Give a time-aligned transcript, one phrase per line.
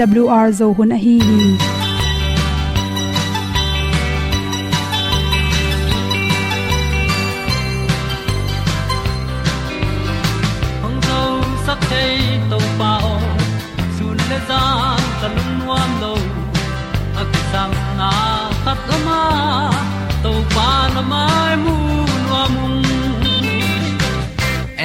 [0.00, 1.48] awr zo hun a hi hi.
[10.82, 11.20] Hong zo
[11.66, 13.14] sak chei to pa o
[13.98, 14.62] sun le za
[15.20, 16.14] ta lun nuam lo
[17.20, 17.70] a ki sam
[18.00, 18.10] na
[18.64, 19.20] khat o ma
[20.22, 21.76] to pa na mai mu
[22.24, 22.54] nuam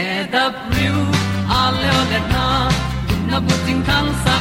[0.03, 0.45] e da
[1.59, 2.45] a le na
[3.31, 4.38] na bu tin kan sa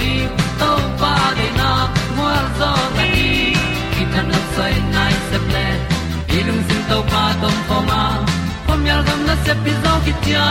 [0.00, 0.12] le
[0.60, 0.70] to
[1.00, 1.70] pa de na
[2.16, 3.30] mo zo ta ni
[3.94, 5.66] ki ta na sai nai se ple
[6.38, 8.02] ilung sin to pa tom pa ma
[8.66, 10.46] pom yal gam na se pi zo ki tia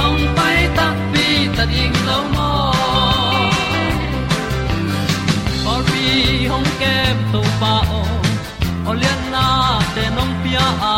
[0.00, 2.50] hong pai ta pi ta ding lo mo
[5.72, 6.04] or bi
[6.52, 8.02] hong kem to pa o
[8.90, 9.46] olian na
[9.94, 10.97] te nong pia a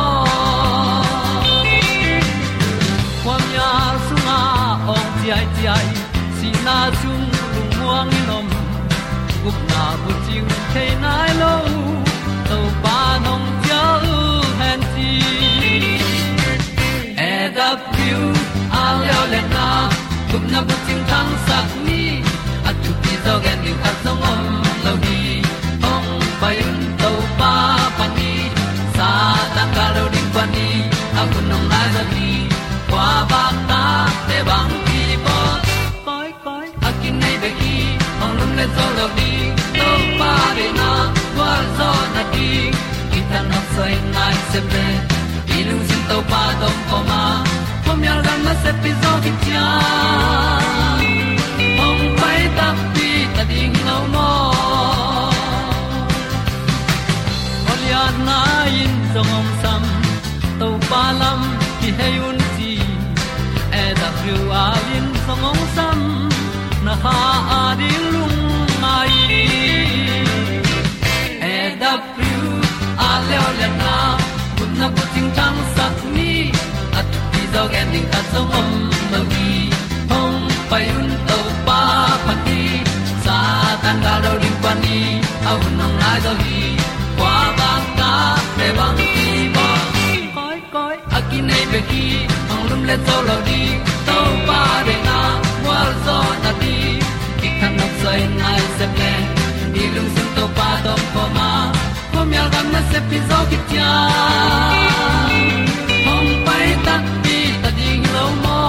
[5.37, 5.87] ai ti ai
[6.37, 8.47] si na chung lu muang ni nom
[9.43, 10.43] gup na bu chiu
[10.73, 11.53] the nai lo
[12.49, 13.83] to pa nong pia
[14.15, 14.17] u
[14.59, 15.11] han ti
[17.29, 18.21] e da piu
[18.81, 19.67] a leo le na.
[20.31, 22.01] Gup na bu chiu thang sak ni
[22.69, 23.71] at tu pi zo gen ni
[39.01, 39.33] lo di
[39.77, 39.89] to
[40.19, 40.89] pa de na
[41.35, 42.49] kwa zo na ki.
[43.13, 44.87] Kita na sai nai se ple
[45.55, 47.21] i lung sin to pa tom ko ma.
[47.85, 49.67] Pom yal gam na se pi zo ki tia
[51.85, 54.29] ong pai ta pi ta ding lo mo
[57.71, 58.39] Olia na
[58.81, 59.83] in song om sam
[60.59, 61.41] to pa lam
[61.79, 62.73] ki hay un ti
[63.81, 65.99] e da thru a lin song om sam
[66.85, 67.17] na ha
[67.59, 68.30] a di lung
[71.53, 72.39] e da thru
[73.07, 73.93] a le le na.
[74.57, 76.31] Kun na ko ting tang sat ni
[76.99, 78.69] at ti dog ending ta song om
[79.11, 79.49] no gi
[80.11, 81.81] hong pai un to pa
[82.25, 82.61] pa ti
[83.25, 83.37] sa
[83.83, 84.99] tan da do ri pa ni
[85.49, 86.61] au nong lai do gi
[87.17, 88.11] kwa ba ta
[88.57, 89.67] pe bang ti ba
[90.37, 92.05] koi koi akin be ki
[92.53, 93.61] ong lum le zo lo di
[94.07, 95.19] to pa de na
[95.67, 96.75] wa zo na di
[97.39, 99.00] ki kan nok sai nai se
[102.91, 103.89] se pi zo ki tia
[106.05, 108.59] hom pai ta pi ta ding lo mo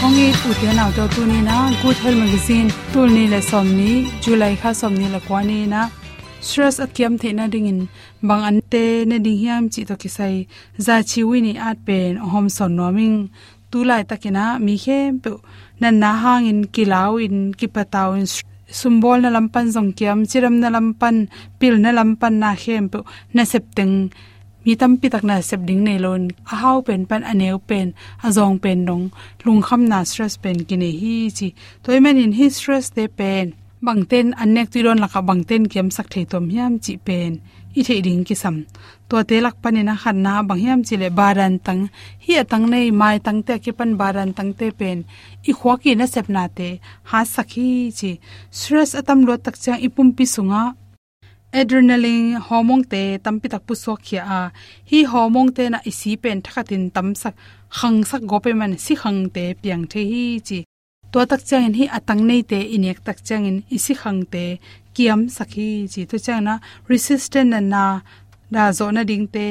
[0.00, 3.92] hongi ute naw to tu ni na good health magazine tul ni le som ni.
[4.24, 5.82] July kha som ni la kwani na
[6.46, 7.80] stress akiam the na ding in.
[8.28, 10.36] Bang ante na ding hiam chi to kisai
[10.84, 13.16] za chi wi ni at pen hom son noming
[13.70, 15.30] tu lai takina mi khem pe
[15.80, 18.26] nan na hang in kilaw in kipataw in
[18.78, 21.16] sumbol na lampan zong kiam chiram na lampan,
[21.58, 22.98] pil na lampan na khem pe
[23.34, 23.94] na septeng
[24.64, 26.22] mi tam pi tak na sep ding nei lon.
[26.52, 27.88] A hau pen pan aneu pen,
[28.26, 29.04] a zong pen dong
[29.44, 31.48] lung kham na stress pen kine hi chi.
[31.82, 33.46] Toy men in hi stress te pen.
[33.84, 37.32] Bangten anek ti ron la ka bang ten kiam sak thei tom hiam chi pen
[37.78, 38.56] i thei ding ki sam.
[39.08, 41.82] To te lak panina khan na bang hiam chile baran tang.
[42.24, 44.98] Hi atang nei mai tang te ki pan baran tang te pen.
[45.50, 46.68] I khwa ki na sep na te.
[47.10, 47.68] Ha sakhi
[47.98, 48.10] chi.
[48.58, 50.62] Stress atam lo tak chang ipum pi sunga.
[51.52, 54.40] Adrenaline, hormone te tampi tak pu so khia a.
[54.90, 57.34] Hi hormone te na isi pen thakatin tam sak,
[57.78, 60.58] khang sak gope man si khang te piang the hi chi.
[61.12, 64.44] To tak chang hi atang nei te inek tak chang in isi khang te
[64.94, 66.54] kiam sakhi chi to chang na
[66.88, 67.84] resistant na
[68.54, 69.46] da zo na ding te.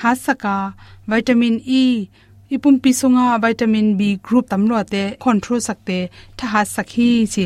[0.00, 0.74] Hasaka
[1.10, 2.10] vitamin e
[2.54, 5.98] ipum pi sunga vitamin b group tamlo te, control sakte.
[6.36, 7.44] Tha ha sakhi chi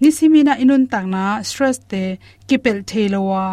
[0.00, 2.02] nisimina inun tangna stress te,
[2.48, 3.44] kipel theilowa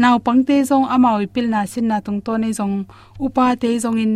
[0.00, 2.76] naw pangte zong amau pil na sin na tung to nei zong.
[3.24, 4.14] Upa te zong in,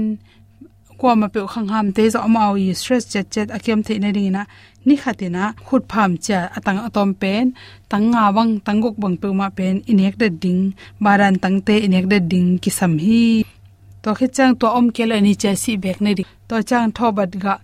[1.01, 4.33] kwa ma pe khang ham te zo amau stress chet chet akem the na ring
[4.37, 4.45] na
[4.89, 7.45] ni khatina khut pham cha atang atom pen
[7.91, 10.63] tang nga wang tangok bang pe ma pen, inek de ding,
[11.05, 13.25] baran tang te inek de ding ki sam hi.
[14.03, 17.31] To khe chang to om kel ni cha si bek ne ri to chang thobat
[17.45, 17.55] ga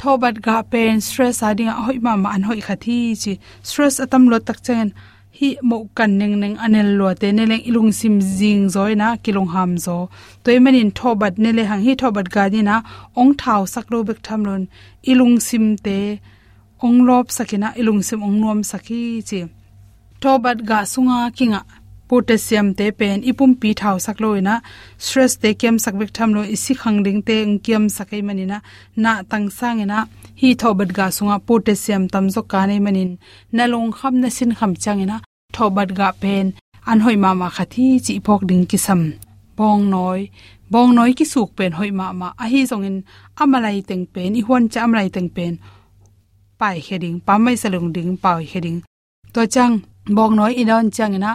[0.00, 3.32] thobat ga pen, stress ading hoi ma ma an hoi khathi chi.
[3.68, 4.86] Stress atam lo tak chen,
[5.38, 9.08] hi mo kan neng neng anel lo te ne leng ilung sim jing zoi na
[9.24, 9.96] kilong ham zo.
[10.44, 12.76] Toy manin thobat ne le hang hi thobat ga ni na,
[13.20, 14.62] ong thau sak ro bek tham lon,
[15.10, 15.98] ilung sim te
[16.86, 19.40] ong lop sakina ilung sim ong nom saki chi.
[20.20, 21.60] Thobat ga sunga kinga
[22.08, 24.54] potassium te pen ipum pi thau sak loina
[25.04, 28.58] stress te kem sak bek tham lo isi khang ding te eng kem sakai manina
[29.02, 29.12] na.
[29.30, 29.98] Tang sangena
[30.40, 33.10] hi thobat ga sunga potassium tam zo ka nei manin
[33.56, 35.16] na long kham na sin kham changena
[35.56, 36.46] thobat ga pen
[36.90, 39.00] an hoi ma ma khathi chi phok ding ki sam
[39.56, 40.22] bong noi.
[40.72, 42.28] Bong noi ki suk pen hoi ma ma.
[42.42, 42.96] A hi zong in
[43.42, 45.52] amalai teng pen, i hon cha amalai teng pen
[46.60, 48.78] pai heding pamai salung ding, pai heding
[49.34, 49.74] to chang,
[50.16, 51.30] bong noi inon changena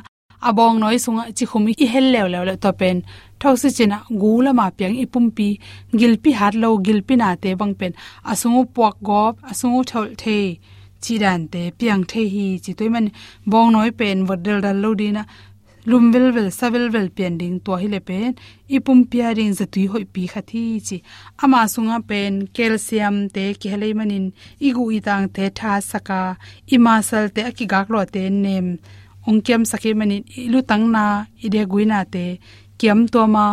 [0.48, 2.98] abong noi sunga chi khumi i hel lew lew le to pen
[3.40, 5.48] thok si china gula ma piang ipum pi
[6.00, 7.94] gilpi hat lo gilpi na te bang pen.
[8.32, 10.38] Asungu puak gop asungu thol the
[11.04, 13.06] chi dan te piang the hi, chi toy man
[13.52, 15.24] bong noi pen wadel dal lo dina
[15.90, 18.32] lum vel vel savel vel pen ding to hi le pen
[18.76, 20.98] ipum pia ring za tui hoi pi kha thi chi.
[21.44, 24.26] Ama sunga pen, calcium te ki helei manin
[24.68, 26.20] igu itang te tha saka
[26.76, 28.68] imasal te aki gak lo te nem.
[29.28, 31.06] Ongkiam sake manin ilu tangna,
[31.46, 32.26] ide guina te,
[32.80, 33.46] kiam to ma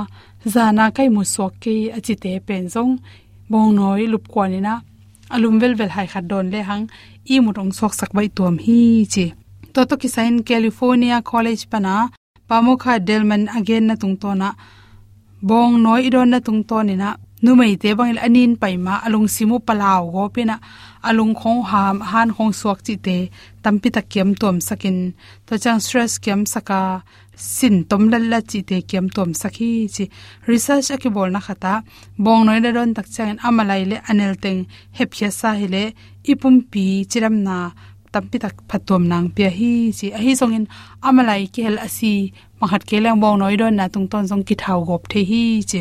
[0.54, 2.92] zana kai mu sok ke achi te pen zong.
[3.50, 4.74] Bong noi lup kwani na
[5.34, 6.84] alum vel vel hai khat don le hang,
[7.34, 8.80] i mu rong sok sak bai tuam hi
[9.12, 9.26] chi.
[9.74, 10.08] To to ki
[10.50, 11.94] california college pana
[12.52, 14.28] pamokha delman again na tung to
[15.48, 17.10] bong noi idon na tung to na.
[17.44, 20.56] Nu mai te bang anin paima alung simu palaw go pina
[21.08, 23.16] alung khong ham, han khong suak chi te.
[23.62, 24.98] Tampi ta kem tom sakin.
[25.46, 26.80] To chang stress kiam saka.
[27.54, 30.04] Sin tom lal la chi te kiam tom sakhi chi.
[30.50, 31.74] Research aki bol na khata.
[32.24, 34.60] Bong noi don tak chang amalai le anel teng.
[34.98, 35.84] Hepya sa hile.
[36.32, 37.56] Ipum pi chiram na
[38.14, 40.64] tampi tak phatom nang pia hi chi a hi songin
[41.08, 42.12] amalai ki hel asi
[42.60, 45.42] manghat ke lang bong noi don na tung ton song ki thau gop the hi
[45.70, 45.80] chi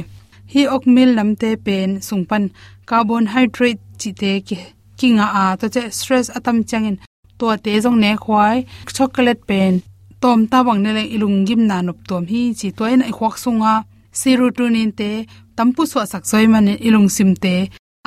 [0.52, 2.44] hi ok mil namte pen sungpan
[2.90, 4.58] carbohydrate chi te ki
[5.00, 6.98] kinga a to che stress atam changin
[7.40, 8.58] to te jong ne khwai
[8.96, 9.74] chocolate pen
[10.22, 13.14] tom ta bang ne le ilung gim na nup tom hi chi to en ai
[13.18, 13.74] khwak sunga
[14.20, 15.10] serotonin te
[15.58, 17.56] tampu so sak soi man ilung sim te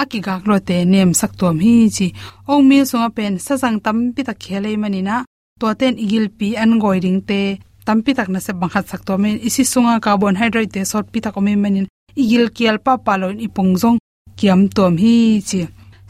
[0.03, 2.07] aki gak lo te nem sak tom hi chi.
[2.53, 5.17] Ong mi sunga pen sa sang tam pi tak khele manina
[5.61, 7.41] to ten igil pi an goi ring te.
[7.87, 11.37] Tampi tak na se bangkhat sak to men isi sunga carbohydrate te sort pi tak
[11.39, 11.87] omen manin
[12.23, 13.99] igil kial pa palon ipong jong
[14.39, 15.17] kiam tom hi
[15.49, 15.61] chi.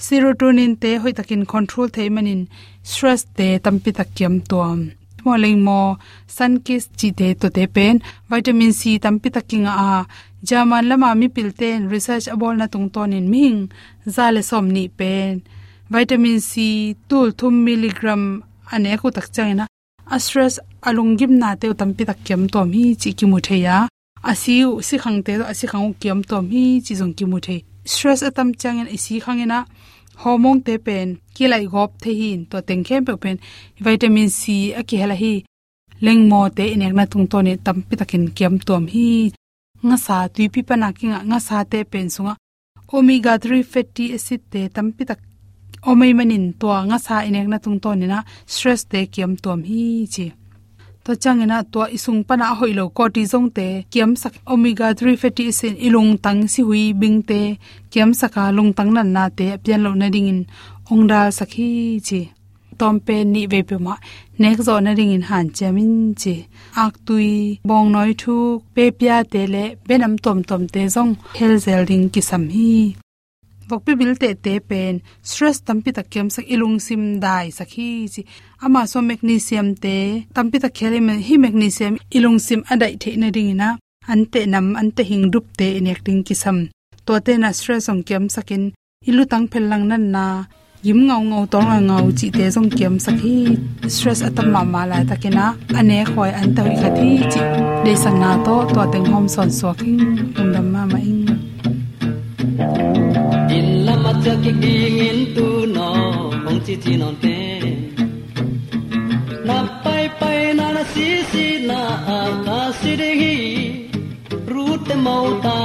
[0.05, 2.41] Serotonin te hoi takin control thei manin
[2.91, 4.79] stress te tampi tak kiam tom
[5.25, 5.81] mo leng mo
[6.37, 7.95] sun kiss chi te to te pen
[8.31, 9.89] vitamin c tampi takinga a
[10.49, 13.61] jaman lama mi pilten research abol na tung tonin ming,
[14.15, 15.33] zale somni pen,
[15.93, 16.53] vitamin c
[17.09, 18.23] tul thum milligram
[18.75, 19.65] ane ko tak changena
[20.11, 20.55] na stress
[20.89, 23.77] alungim na te tampi tak kiam tom hi chi ki mu theya
[24.31, 27.57] asiu si khang te asi khang kiam to mi chi jong ki mu the
[27.93, 29.59] stress atam changen isi khangena
[30.23, 33.37] hormone te pen kilai gop the hin to tengkhem pe pen,
[33.85, 34.43] vitamin c
[34.81, 35.35] aki hela hi.
[36.05, 39.09] Lengmo te inek na tung to ni tampi takin kem tom hi.
[39.87, 42.35] Nga sa tui pi pa na ki nga sa te pen sunga.
[42.97, 45.21] Omega 3 fatty acid te tampi tak,
[45.91, 48.19] omei manin to nga sa inek na tung to ni na
[48.53, 49.83] stress te kem tom hi
[50.15, 50.27] chi
[51.05, 56.13] to changena to isung pana hoilo cortisol te, kiam sak omega 3 fatty acid ilung
[56.25, 57.41] tang si hui bing te,
[57.93, 60.41] kiam saka lung tang nan na te, pian lo na ding in
[60.93, 61.69] ongda sakhi
[62.07, 62.21] chi.
[62.79, 63.95] Tom pe ni ve pe ma,
[64.41, 66.35] nek zo na ring in han chamin chi.
[66.85, 68.37] Ak tui, bong noi thu
[68.75, 73.04] pe pya te le benam tom tom te zong, hel zel ding ki sam hi
[73.69, 74.95] vokpi bil te te pen
[75.31, 78.23] stress tampi ta kem sak ilung sim dai sakhi chi
[78.65, 79.97] ama so magnesium te
[80.35, 83.69] tampi ta khele me hi magnesium ilung sim adai the na ding na
[84.13, 86.59] ante nam, ante hing dup te inek ding ki sam
[87.07, 88.73] to te na stress ong kem sakin,
[89.09, 90.27] ilu tang phel lang nan na.
[90.87, 93.37] Yim ngau ngau tol nga ngau chi te jong kem sakhi
[93.95, 95.47] stress atam ma ma la takena.
[95.79, 97.43] Ane khoi an tawi khathi chi.
[97.85, 100.01] De sang na to to teng hom son so king
[100.41, 101.25] um dam ma ma ing
[103.57, 105.89] in lama cha ki ding in tu no
[106.49, 107.37] ong chi chi non te
[109.49, 111.81] na pai pai na na si si na
[112.17, 113.37] a ka si de hi
[114.53, 115.59] ru te mau ta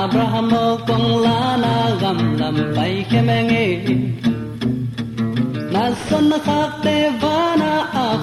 [0.00, 0.52] Abraham
[0.88, 3.66] kong la na gam lam pai ke menge
[5.74, 8.20] na son na khak te vana, na ak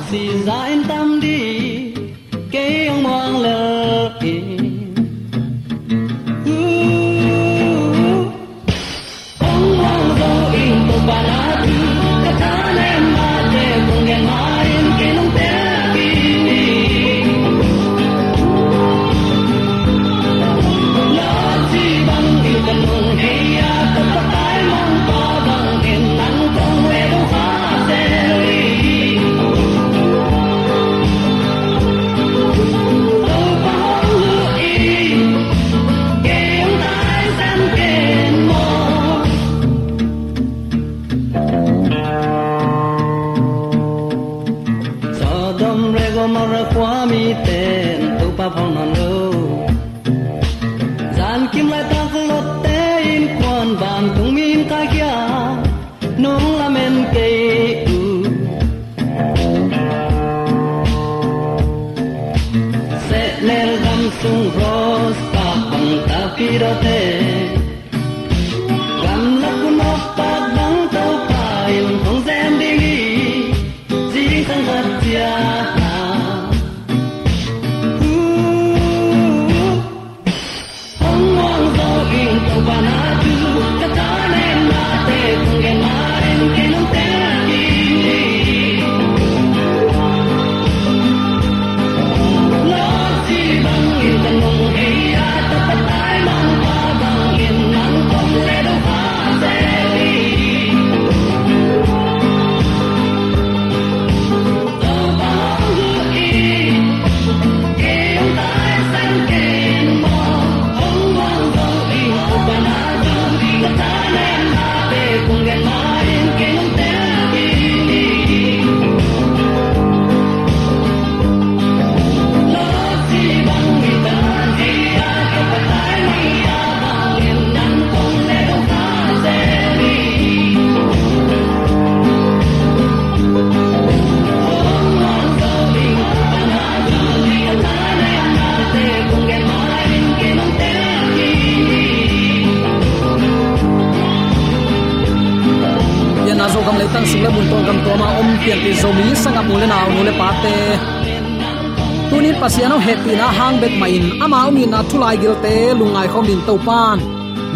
[152.10, 154.04] tunin pasiano happy na hangbet main.
[154.24, 156.98] Ama umi na thulai gilte lungai khom din topan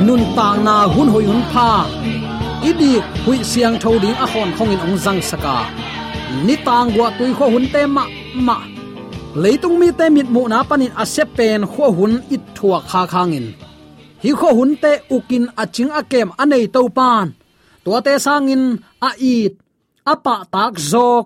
[0.05, 1.69] nun tang na hun hoi hun pha.
[2.69, 2.93] Idi,
[3.25, 5.57] hui siang tho ding a hon khong in ong jang saka.
[6.45, 8.03] Ni tang wa tui kho hun te ma
[8.47, 8.57] ma.
[9.43, 13.01] Leitung mi te mit mu na panin a se pen kho hun it thua kha
[13.13, 13.47] khangin
[14.23, 17.27] hi kho hun te ukin aching akem anei to pan
[17.83, 18.63] tua te sangin
[19.07, 19.53] a it
[20.13, 21.25] apa tak zok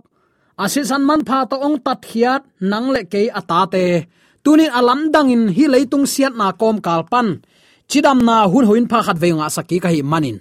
[0.63, 3.83] asisan man pha to ong tat khiat nang le ke ata te
[4.43, 7.27] tunin alam dangin hi leitung siat na kom kalpan.
[7.89, 10.37] Chidam na hun hoin pha khat veunga saki ka hi manin.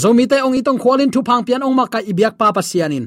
[0.00, 3.06] Zomi te ong itong khwalin thu phang pian ong ma ka ibyak pa pa sianin.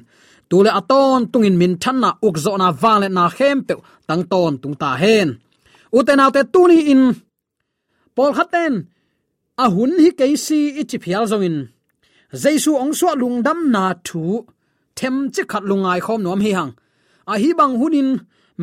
[0.50, 3.74] Tule aton tungin min thanna ukzo na vale na khempe
[4.08, 5.30] tang ton tung ta hen.
[5.98, 7.04] Uten autte tuni in.
[8.16, 8.74] Pol khaten,
[9.64, 11.58] a hun hi keisi ichi phial zongin.
[12.42, 14.24] Jaisu ong so lungdam na thu
[15.02, 16.72] them chi khat lungai khom nom hi hang.
[17.32, 18.10] A hi bang hunin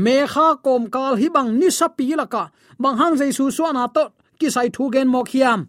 [0.04, 2.42] me kha kom kal hi bang ni sapi laka
[2.83, 4.04] bang hang jaisu suwa na to
[4.38, 5.61] ki sai thu gen mok hiam.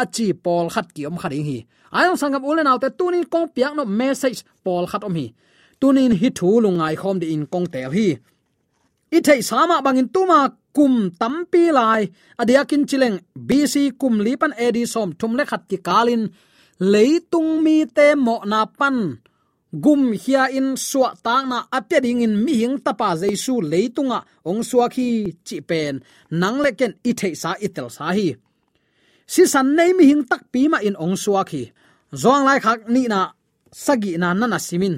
[0.00, 1.58] Achi pol khat ki om khat hi.
[1.98, 5.26] Ayong sangam ulen autte tunin kong piak no message pol khat om hi.
[5.80, 8.08] Tunin hi thu lungai khom de in kong tel hi.
[9.16, 10.40] I thei sama bangin tuma
[10.76, 12.02] kum tampi lai.
[12.40, 13.16] Adiakin chileng
[13.48, 16.22] bc kum lipan edi som thum le khat ki kalin.
[16.92, 18.96] Leitung mi te mo na pan
[19.72, 24.62] gum hia in suwa ta na apya ding in mi hing tapa jaisu leitunga ong
[24.64, 26.00] suwa khi chi pen.
[26.30, 28.28] Nang le ken i thei sa itel sa hi.
[29.32, 31.62] Si san nei mi hing tak pi ma in ong suwa khi.
[32.22, 33.20] Zong lai khak ni na
[33.84, 34.96] sagi na na na simin.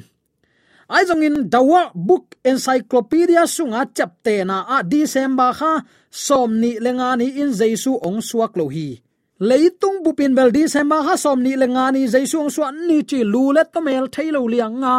[0.91, 5.73] Ai zong in dawa book encyclopedia sunga chapte na a december kha
[6.11, 9.03] som ni lenga ni in jesu ong suak klo hi
[9.49, 13.63] leitung bupin bel sema ha som ni lenga ni jesu suan ni chi lu le
[13.73, 14.95] to mel thailo liang nga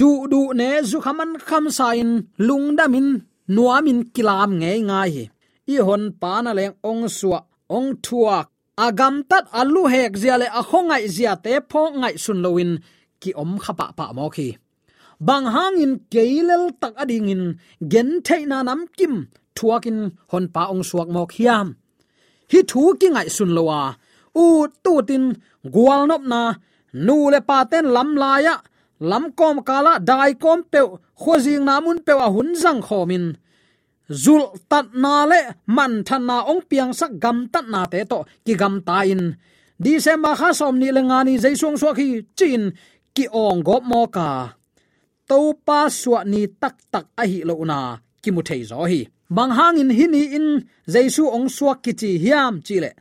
[0.00, 2.10] du du ne zu khaman kham sain
[2.46, 3.08] lungdamin
[3.54, 5.24] nuamin kilam nge nga hi.
[5.74, 7.40] I hon pa na leng ong suwa
[7.76, 8.38] ong thua
[8.86, 12.14] agam à tat alu à hek zia le a à khongai zia te pho ngai
[12.24, 12.70] sun loin
[13.20, 14.48] ki om khapa pa mo khi
[15.26, 17.44] bang hangin keilel tak ading in
[17.92, 19.14] gen thaina nam kim
[19.56, 19.98] thuakin
[20.30, 21.66] hon pa ong suak mo khiam
[22.52, 23.80] hi thu ki ngai sun lowa
[24.42, 24.44] u
[24.84, 25.24] tu tin
[25.74, 26.42] gwal nop na,
[27.06, 28.56] nu le pa ten lam la ya,
[29.10, 30.80] lam kom kala dai kom pe
[31.22, 33.26] khozing namun pe wa hun zang khomin
[34.08, 38.24] zul tat na le, man than na ong piang sak gam tat na te to,
[38.44, 39.36] ki gam ta in.
[39.78, 42.72] December kha som ni le ngani jaisong so khi chin,
[43.14, 44.28] ki ong go mo ka.
[45.28, 47.78] To pa suwa ni tak tak a hi lo na,
[48.22, 49.00] ki mu thei zo hi
[49.30, 50.46] bang hang in hini in
[50.88, 52.92] jaisu ong suak kichi hiam chile.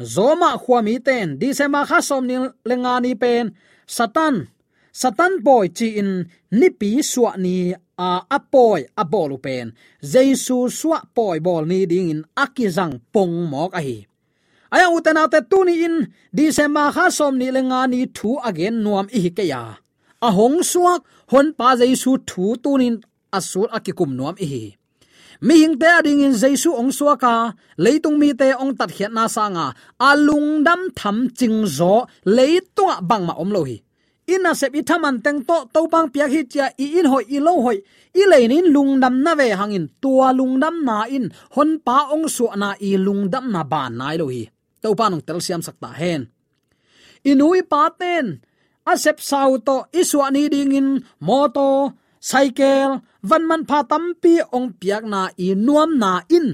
[0.00, 1.38] Zoma khuami ten.
[1.38, 2.36] December kha som ni
[2.68, 3.54] lenga ni pen.
[3.86, 4.48] Satan.
[4.92, 6.10] Satan boy chi in
[6.52, 9.66] nipi suwa ni a apoy abolu pen.
[10.02, 14.06] Jaisu suwa poi bol ni ding in akizang pong mok a hi
[14.74, 15.96] aya utana te tuni in.
[16.34, 19.62] December kha som ni lenga ni thu again nuam i ke ya.
[20.26, 21.00] Ahong hong suak
[21.30, 22.96] hon pa jaisu thu tunin
[23.38, 24.48] asur akikum nuam i
[25.40, 29.26] mi hing te ading in jaisu ong suaka leitung mi te ong tat khiat na
[29.26, 33.78] sanga alung dam tham ching zo leitung bang ma om lo hi.
[34.24, 37.38] Ina sep i thaman teng to to bang pia hi cha i in hoi, i
[37.46, 37.78] lo hoi.
[38.14, 42.72] I leinin lungdam na ve hangin tua lungdam na in, hon pa ong su na
[42.80, 44.48] i lungdam na ban nai lo hi.
[44.82, 46.22] To pa nong tel siam sakta hen.
[47.30, 48.40] Inui pa ten,
[48.90, 50.88] a sep sau to iswa ni ding in,
[51.20, 56.48] moto, cycle van man pha tampi ong piak na i nuam na in.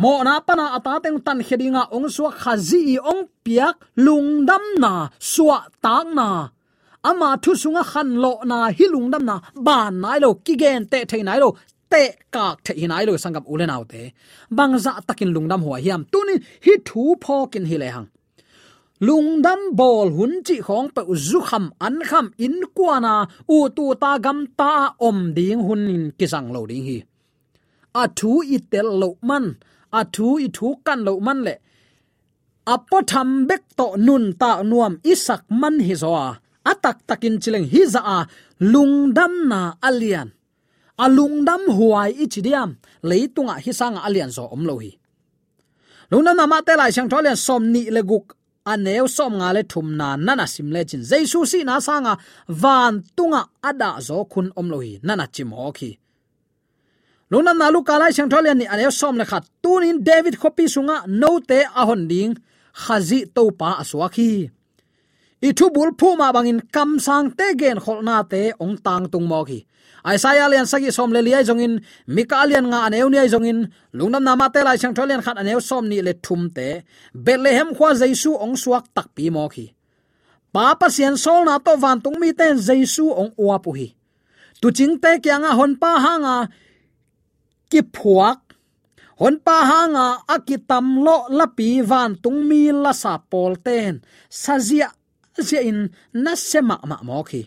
[0.00, 4.92] Mo na pana ata teng tan khedinga ong suwa khazi ong piak lungdam na
[5.32, 6.28] suwa tak na.
[7.08, 9.36] Ama thu sunga khan lo na hi lungdam na
[9.66, 11.48] ban nai lo kigen te thei nai lo,
[11.92, 12.02] te
[12.34, 14.02] ka the hi nai lo, sangam ulen autte
[14.56, 16.02] bangza takin lungdam huwa hiam.
[16.12, 18.08] Tunin hi thu phokin hi le hang
[19.06, 23.14] lungdam bol hun chi khong pe zu kham an kham in kwana
[23.56, 24.72] u tu ta gam ta
[25.08, 26.98] om ding hun in kisang lo ding hi.
[28.02, 29.44] A thu i tel lo man,
[29.98, 31.54] a thu i thu kan lo man le
[32.74, 36.28] apo tham bek to nun ta nuam isak man hi zo à.
[36.70, 38.18] atak takin chileng hi za à.
[38.22, 38.26] a
[38.72, 40.28] lungdam na alian
[41.04, 42.70] alungdam huai ichidiam
[43.08, 44.90] leitunga à hi sanga alian zo om lo hi.
[46.10, 48.26] Lungdam na ma te lai chang tholian som ni le guk
[48.64, 52.14] aneu som nga le thum na nana sim le chin jesu si na sanga
[52.62, 55.90] van tunga ada zo khun om lohi nana chim ho khi.
[57.30, 60.96] Luna na lu kalai chang tholian ni aneu som le khat tunin david copy sunga
[61.20, 62.32] no te ahon ding
[62.82, 64.30] khazi to pa aswaki
[65.46, 69.26] i thu bul phu ma bangin kam sang te gen kholna te ong tang tung
[69.30, 69.60] mo khi.
[70.02, 71.78] Isaiah lian sagi som le liai jongin
[72.10, 76.02] Mikalian nga aneu ni jongin lungnam nama te lai chang tholian khat aneu som ni
[76.02, 76.82] le thum te,
[77.14, 79.70] Bethlehem khwa Jesu ong suak tak pi mo khi.
[80.50, 83.88] Papa sian sol na to van tung mi ten Jesu ong uwa pu hi.
[84.60, 86.36] Tu ching te kya nga hon pa ha nga,
[87.70, 88.40] ki phuak,
[89.22, 94.02] hon pa ha nga akitam lo lapi van tung mi la sa pol ten.
[94.26, 94.90] Sazia
[95.38, 97.46] zia in na sema ma mo khi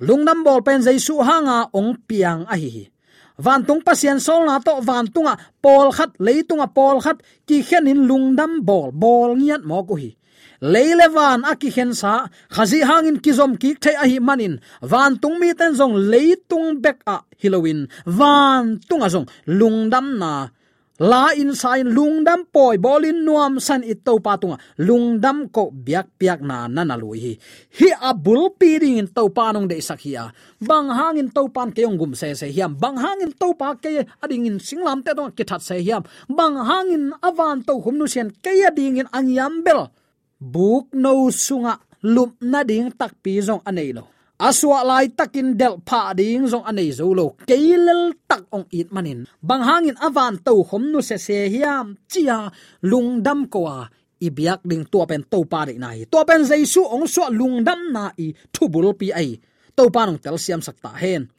[0.00, 2.94] lungnam bol pen jaisu hanga ong piang a hi
[3.38, 8.06] van tung pasien sol na to van tunga pol khat leitunga pol khat, ki khenin
[8.06, 10.14] lungdam bol bol ngiat mo ko hi.
[10.62, 14.60] Leile van aki khen sa, khazi hangin kizom ki the a hi manin.
[14.82, 17.88] Van tung mi ten jong leitung bek a halloween.
[18.06, 20.48] Van tunga zong lungdam na
[20.98, 26.68] la in sain lungdam poi bolin nuam san itto patunga lungdam ko biak piak na
[26.68, 27.32] nana lui hi
[27.78, 30.30] hi abul piring in to nong de sakhia
[30.60, 32.78] bang hangin in pan ke gum se se hiam.
[32.78, 36.02] Bang hangin topa ke ading in singlam te dong kithat se hiam.
[36.28, 39.90] Bang hangin avan to hum nu sen ke ading in angyam bel.
[40.40, 45.78] Buk no sunga lup na ding tak pi jong anei lo aswa lai takin del
[45.86, 49.26] pha ding zong anei zo lo keilel tak ong it manin.
[49.42, 52.50] Bang hangin avan to khom nu se se hiam chia
[52.82, 53.86] lungdam kwa
[54.20, 56.04] ibiak ding to pen to pa dei nai.
[56.10, 59.38] To pen jaisu ong so lungdam na i thubul pi ai.
[59.76, 61.30] To pa nong tel siam sakta hen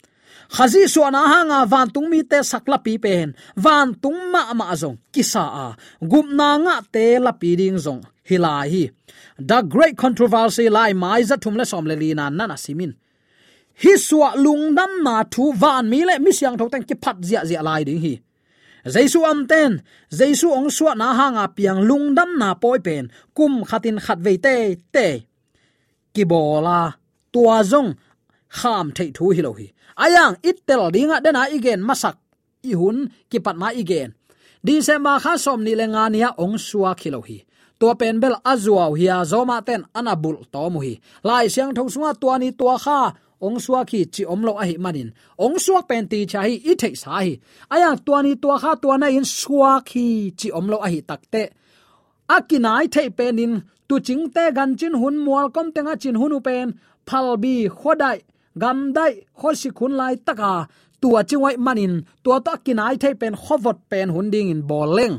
[0.54, 3.34] khazi so na hanga van tung mi te sakla pi pen.
[3.56, 5.66] Van tung ma ma zong, kisa a.
[6.10, 8.84] Gup na nga te la pi ding zong hilai hi.
[9.38, 12.92] The great controversy lai mai za thum le som le li na na simin
[13.82, 17.40] hi suwa lungdam na thu van mi le mi siang tho tang ki phat zia
[17.48, 18.14] zia lai ding hi.
[18.94, 19.72] Jaisu am ten,
[20.18, 23.04] jaisu ong suwa na hanga piang lungdam na poi pen.
[23.36, 24.56] Kum khatin khat ve te
[24.94, 25.08] te.
[26.14, 26.80] Ki bola,
[27.32, 27.90] tua zong,
[28.58, 32.16] kham thei thu hi lo hi ayang itel dinga dena igen, masak.
[32.66, 34.14] I hun ki pat ma igen.
[34.64, 37.38] December kha som ni lenga nia ong suwa khilo hi.
[37.78, 40.94] Tua pen bel azuaw hiya zoma ten anabul to mu hi.
[41.28, 43.00] Lai siang thong sunga tua ni tua kha,
[43.44, 45.12] ong suwa khi chi om lo a hi manin.
[45.44, 47.36] Ong suwa pen ti cha hi, i thei sa hi.
[47.74, 51.00] Aya tua ni tua kha, tua na in suwa khi chi om lo a hi
[51.04, 51.42] takte
[52.28, 53.52] akinai thei penin,
[53.88, 56.68] tu ching te gan chin hun mual kom tenga chin hunu pen,
[57.08, 58.18] phal bi khodai
[58.60, 60.66] gam dai khosi khun lai taka
[61.00, 65.16] tua chingwai manin, tua to kinai thei pen khovot pen hunding in boleng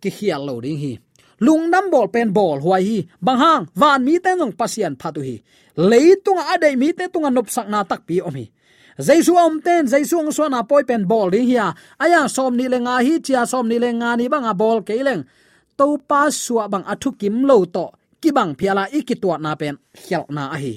[0.00, 0.92] ki hial lo ding hi.
[1.40, 2.98] Lungnam bol pen bol huai hi.
[3.20, 5.36] Bang hang, van mi ten nong pasian phatu hi.
[5.76, 8.46] Leitung adai mi te tunga nop sak na tak pi om hi.
[8.98, 11.56] Jaisu om ten, jaisu ong so poi pen bol ding hi
[12.04, 15.24] aya som ni lenga hi, chia som ni lenga ni banga bol ke leng.
[15.76, 17.92] To pa suwa bang athu kim lo to.
[18.20, 20.74] Ki bang phiala ikitwa na pen hial na a hi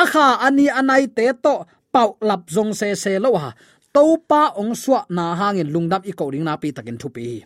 [0.00, 1.54] akha ani anai te to
[1.92, 3.50] pau lap jong se se lo ha.
[3.94, 7.42] To pa ong suwa na hangin lungdam i ko ring na pi takin thu pi.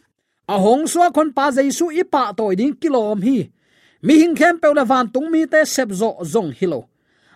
[0.54, 3.38] A hong suwa khon pa jaisu i pa toy ding kilom hi.
[4.04, 6.80] Mi hing khem pe la van tung mi te sep zo zong hilo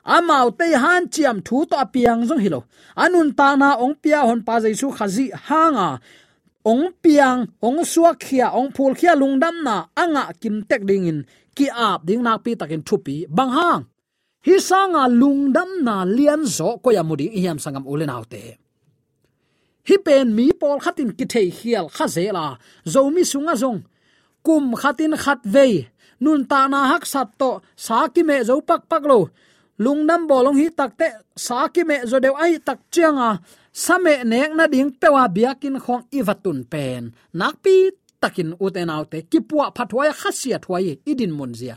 [0.08, 2.60] amau te han chiam thu to apiang zong hilo
[2.96, 6.00] anun ta na ong pia hon pa jaisu khazi hanga.
[6.68, 11.18] Ong piang, ong suwa khia, ong phul khia lungdam na anga kim tek ding in.
[11.56, 13.82] Ki ap ding na pi takin thupi bang hang
[14.48, 18.42] hi sanga lungdam na lian zo ko ya mudi hiam sangam ulen autte
[19.88, 22.46] hi pen mi pol khatin ki thei hial kha zela
[22.92, 23.80] zomi sunga zong.
[24.46, 25.74] Kum khatin khat vei.
[26.24, 27.50] Nun ta na hak sat to
[27.84, 29.20] sa ki me zo pak pak lo.
[29.84, 31.08] Lungnam bolong hi takte
[31.46, 33.30] sa ki me zo deu ai tak chianga.
[33.84, 37.02] Same nek na ding pewa biakin khong iwatun pen.
[37.40, 37.76] Nakpi
[38.22, 41.76] takin uten autte ki puwa phatwaya khasia thwai idin munzia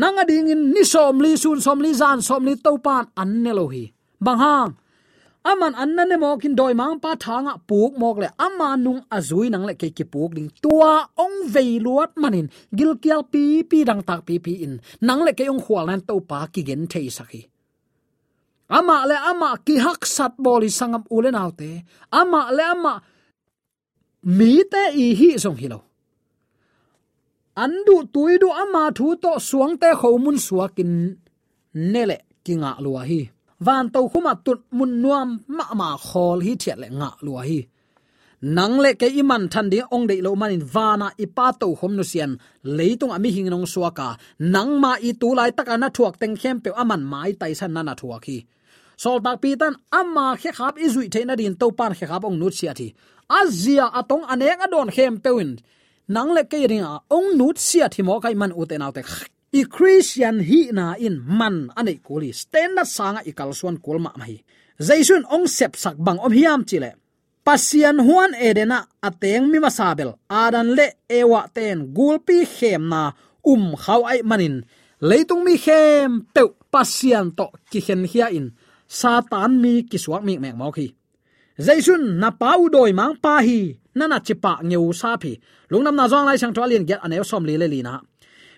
[0.00, 3.52] nanga ding in ni som li sun, som li zan, som li topan an ne
[3.58, 3.84] lo hi.
[4.24, 4.72] Bang hang.
[5.50, 8.28] Aman anna ne mokin doi mang pa thanga puk mok le.
[8.46, 10.50] Ama nung azui nang le ke ki puk ding.
[10.62, 10.92] Tua
[11.24, 12.46] ong vei luat manin.
[12.76, 14.74] Gil kial pi pi dang tak pi pi in.
[15.06, 17.42] Nang le ke ong khwal nan to pa ki gen thei saki
[18.68, 22.94] ama le ama ki hak sat boli sangam ule naute ama le ama
[24.36, 25.78] mi te i hi song hilo
[27.62, 30.92] andu tuidu ama thu to suang te khomun suakin
[31.92, 33.20] nele kinga lua hi.
[33.66, 37.60] Van to khuma tut mun nuam ma ma khol hi thiat le nga lua hi.
[38.56, 42.04] Nang le ke iman than di ong de lo manin vana ipa to hom nu
[42.10, 42.32] sian.
[42.76, 44.08] Leitung ami hing nong suaka
[44.54, 47.72] nang ma i tu lai taka na thuak teng khem pe aman mai tai san
[47.74, 48.38] na na thuak hi.
[49.02, 52.22] Sol tak pi tan amma khe khap i zui theina din to pan khe khap
[52.28, 52.88] ong nu chi athi
[53.40, 55.52] azia atong anek adon khem pewin
[56.08, 59.02] nang le ke ringa ong nut sia thi mo kai man uten autte
[59.54, 64.36] i christian hi na in man ane kuli standard sanga i kalsuan kulma mai.
[64.86, 66.90] Jaisun ong sep sak bang om hiam chile
[67.46, 70.10] pasian huan edena ateng mi masabel.
[70.28, 73.12] Adan le ewa ten gulpi khem na
[73.44, 74.56] um khaw ai manin.
[75.08, 78.46] Leitung mi khem pe pasian to ki khen hia in.
[78.88, 80.86] Satan mi kiswak mi mek mau khi
[81.58, 83.76] jaisun na pau doi mang pa hi.
[83.94, 85.38] Nana chipa ngeu sa phi.
[85.70, 88.00] Lungnam na zong lai sang twalien get aneu som li le li na.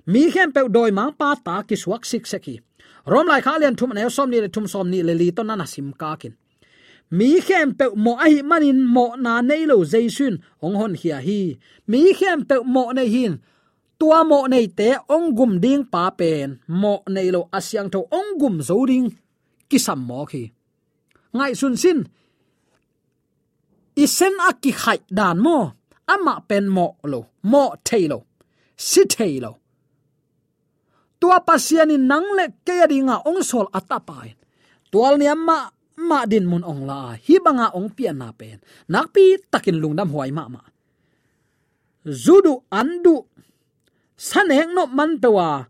[0.07, 2.61] Mi khem pe doi mang pa ta ki suak sik seki
[3.07, 5.43] rom lai kha lian thum ne som ni le thum som ni le li to
[5.43, 6.35] na sim ka kin.
[7.11, 11.41] Mi khem pe mo ai manin mo na nei lo jaisun ong hon hia hi.
[11.91, 13.35] Mi khem pe mo nei hin.
[13.99, 16.59] Tua mo nei te ong gum ding pa pen.
[16.83, 19.09] Mo nei lo asyang tho ong gum zo ding
[19.71, 20.45] kisam mo khi
[21.37, 21.99] ngai sun sin
[23.97, 25.59] isen aki khai dan mo,
[26.15, 28.19] ama pen mo lo, mo thailo
[28.77, 29.53] si thailo
[31.21, 34.37] tua pasianin nang le ke ringa ong sol atapai
[34.93, 38.61] tual ni amma ma din mun ong la, hi banga ong pian na pen.
[38.93, 40.63] Nakpi takin lungdam huai ma ma.
[42.05, 43.25] Zudu andu,
[44.15, 45.65] saneng no man pewa,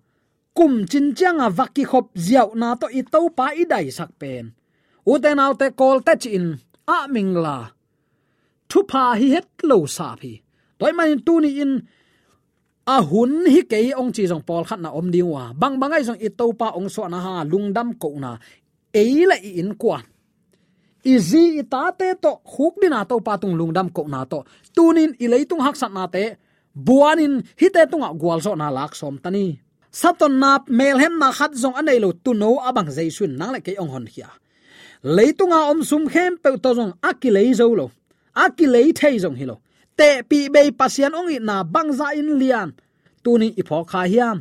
[0.52, 4.52] kum chin changa vaki khop ziaw na to i to pa i dai sak pen.
[5.06, 6.58] Uten autte kol te chin,
[6.90, 7.75] a mingla
[8.70, 10.32] thu pa hi het lo sa phi.
[10.78, 11.72] Toy man tu ni in,
[12.86, 16.20] a hun hi ke ong chi jong pol khat na om diwa bang bangai jong
[16.26, 18.38] i to pa ong so na ha, lungdam ko na.
[18.94, 19.98] Eila i in kwa
[21.06, 24.42] izi itate to, khuk dina to pa tung lungdam ko na to.
[24.74, 26.24] Tunin ileitung hak sat na te
[26.76, 29.56] buanin hite tunga gwal so na lak som tani
[29.90, 33.60] saton na mel hem na khat zong anei lo tu no abang jaisun nang le
[33.64, 34.28] ke ong hon khia
[35.16, 37.86] leitunga om sum khem pe to jong akilei zo lo
[38.44, 39.56] akilei thei jong hilo
[39.98, 42.70] te pi be pasian ong na bangza in lian.
[43.22, 44.38] Tuni ipho kha hiam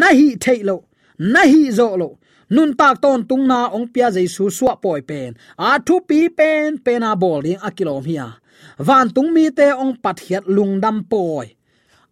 [0.00, 0.76] nahi thei lo
[1.34, 2.08] nahi zo lo
[2.54, 5.30] nun tak ton tung na ong pia jaisu suwa poi pen
[5.68, 8.26] a thu pi pen pen a bol ding akilom hia
[8.86, 11.46] van tung mi te ong pat hiat lungdam poi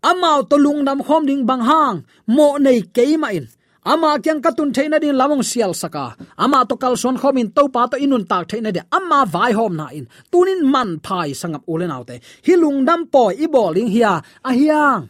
[0.08, 1.98] amao to lungdam khom ding bang hang
[2.36, 3.46] mo nei keima in
[3.92, 6.06] ama kyang katun theina din lamong sial saka
[6.44, 9.72] ama to kal son khomin to pa to inun tak theina de ama vai hom
[9.80, 14.12] na in tunin man phai sangap ulen autte hi lungdam poi i boling hia
[14.48, 15.02] a hiang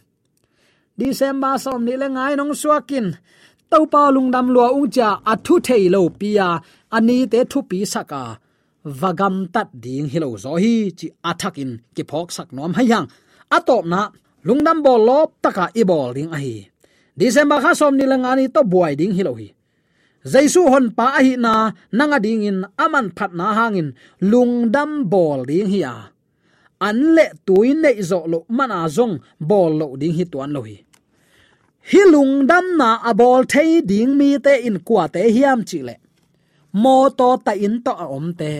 [1.00, 3.06] december som ni le ngai nong suakin
[3.70, 6.48] to pa lungdam lua ung cha athu thei lo pia
[6.96, 8.22] ani te thu pi saka
[9.00, 13.06] vagam tat ding hilo zo hi chi athakin ki phok sak nom hayang
[13.56, 14.00] atop na
[14.46, 16.54] lungdam bol lop taka i bol ding a hi
[17.16, 19.48] december kha som ni ani to buai ding hilo hi.
[20.32, 21.52] Jaisu hon pa hi na
[21.98, 23.88] nanga ding in aman phat na hangin
[24.30, 25.94] lungdam bol ding hi a.
[26.86, 29.14] An le tuin nei zo lo mana zong
[29.50, 30.76] bol lo ding hi tuan lo hi.
[31.90, 35.94] Hi lungdam na abol thei ding mi te in kwa te hiam chi le.
[36.82, 38.52] Mo to ta in to a om te.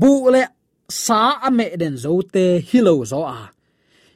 [0.00, 0.42] Bu le
[1.04, 3.55] sa ame den zo te hilo zo a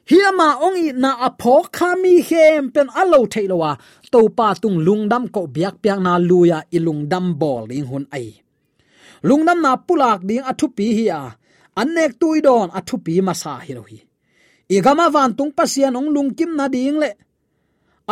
[0.09, 3.71] hiama ong i na apho khami hem pen alo theilowa
[4.11, 8.27] to pa tung lungdam ko biak piak na luya i lungdam bol ding hun ai.
[9.27, 11.23] Lungdam na pulak ding athu pi hi a.
[11.81, 13.73] Anek tuidon athu pi masa hi
[14.75, 15.09] igama hi.
[15.09, 17.11] I van tung pasian ong lungkim na ding le.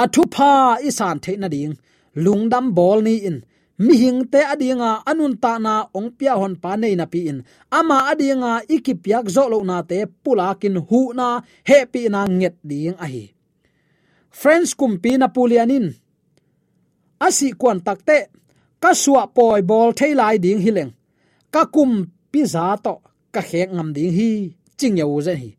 [0.02, 1.74] Athu pha isan the na ding.
[2.16, 3.38] Lungdam bol ni in
[3.86, 7.40] mi hing te adinga anun ta na ong pia hon pa nei na pi in
[7.80, 11.28] ama adinga ikipiak zo lo na te pulakin hu na
[11.70, 13.26] he pi na nget ding a hi
[14.40, 15.92] friends, kum pi na pulianin.
[17.20, 18.18] Asi kwan takte
[18.80, 20.92] ka suwa poi bol thei lai ding hileng.
[21.54, 21.92] Ka kum
[22.32, 22.94] pi za to,
[23.34, 24.30] ka khe ngam ding hi,
[24.80, 25.52] ching yo ze hi.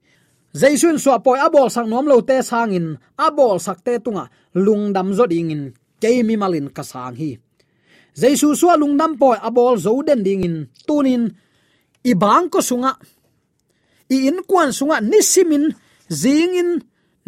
[0.61, 2.87] Jaisun suwa poi abol sang nom lo te sangin
[3.27, 4.25] abol sak te tunga
[4.65, 5.65] lungdam zo ding in
[6.03, 7.31] keimi malin ka sang hi
[8.21, 10.57] jaisu suwa lungnam poi abol zo den ding in
[10.87, 11.25] tunin
[12.11, 12.93] i bang ko sunga
[14.15, 15.65] i in kwan sunga nisimin
[16.23, 16.71] zing in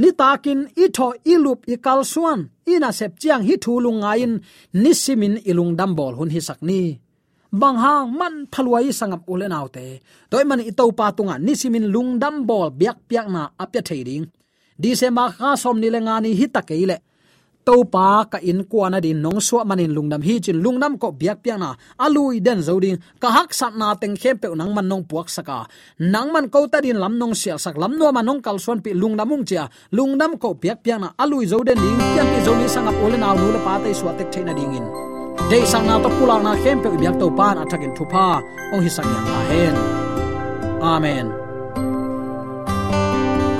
[0.00, 2.40] ni takin i tho i lup i kal suan
[2.72, 4.32] ina sep chiang hi thu lunga in
[4.82, 6.80] nisimin ilung dam bol hun hi sakni
[7.60, 9.84] bang hang man phalwai sangam ulen autte
[10.30, 14.24] toy man i to pa tunga nisimin lungdam bol biak piak na apya theiring
[15.16, 16.96] ma kha som ni lenga ni hi takeile
[17.64, 21.42] to pa ka in kwana din nong so manin lungnam hi chin lungnam ko biak
[21.42, 21.74] piak na.
[21.98, 25.66] Alui den zoding ka hak sat na teng khem pe nang man nong puak saka.
[25.98, 28.82] Nang man ko ta din lam nong sial sak, lam no man nong kal suan
[28.84, 29.70] pi lungnam mung chia.
[29.92, 33.52] Lungnam ko biak piak na, alui zoden ding, pian pi zoni sangap ole naw nu
[33.54, 34.86] le pa tai suat tek theina ding in.
[35.50, 38.90] Dei sang na to pula na khem pe biak to pan athakin thupa ong hi
[38.90, 39.20] sang ya
[39.50, 39.76] hen.
[40.82, 41.41] Amen.